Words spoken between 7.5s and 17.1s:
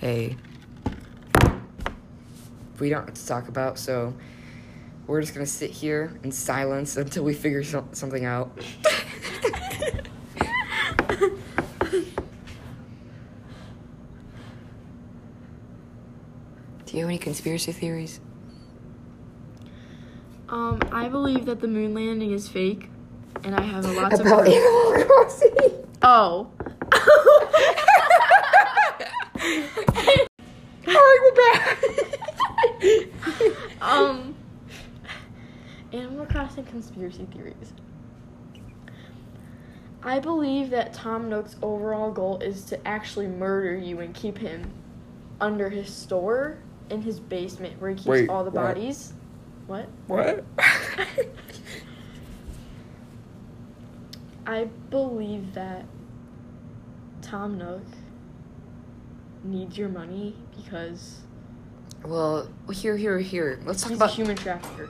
some- something out. Do you have